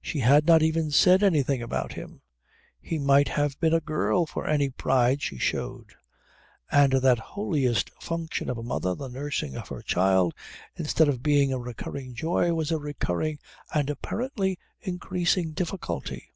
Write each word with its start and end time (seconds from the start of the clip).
She 0.00 0.20
had 0.20 0.46
not 0.46 0.62
even 0.62 0.92
said 0.92 1.24
anything 1.24 1.60
about 1.60 1.94
him. 1.94 2.22
He 2.80 3.00
might 3.00 3.26
have 3.30 3.58
been 3.58 3.74
a 3.74 3.80
girl 3.80 4.26
for 4.26 4.46
any 4.46 4.70
pride 4.70 5.20
she 5.20 5.38
showed. 5.38 5.94
And 6.70 6.92
that 6.92 7.18
holiest 7.34 7.90
function 8.00 8.48
of 8.48 8.56
a 8.56 8.62
mother, 8.62 8.94
the 8.94 9.08
nursing 9.08 9.56
of 9.56 9.66
her 9.70 9.82
child, 9.82 10.34
instead 10.76 11.08
of 11.08 11.20
being 11.20 11.52
a 11.52 11.58
recurring 11.58 12.14
joy 12.14 12.52
was 12.54 12.70
a 12.70 12.78
recurring 12.78 13.40
and 13.74 13.90
apparently 13.90 14.56
increasing 14.82 15.50
difficulty. 15.50 16.32